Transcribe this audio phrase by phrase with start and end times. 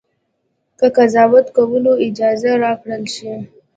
[0.79, 3.33] که قضاوت کولو اجازه راکړه شي.